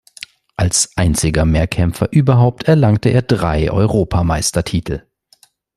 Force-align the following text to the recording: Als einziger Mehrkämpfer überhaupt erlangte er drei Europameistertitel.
Als 0.55 0.93
einziger 0.97 1.45
Mehrkämpfer 1.45 2.07
überhaupt 2.11 2.63
erlangte 2.63 3.09
er 3.09 3.21
drei 3.21 3.69
Europameistertitel. 3.69 5.03